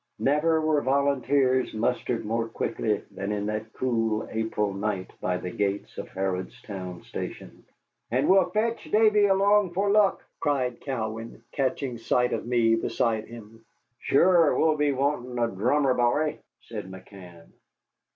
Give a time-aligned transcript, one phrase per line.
[0.17, 5.95] Never were volunteers mustered more quickly than in that cool April night by the gates
[5.99, 7.63] of Harrodstown Station.
[8.09, 13.63] "And we'll fetch Davy along, for luck," cried Cowan, catching sight of me beside him.
[13.99, 17.51] "Sure we'll be wanting a dhrummer b'y," said McCann.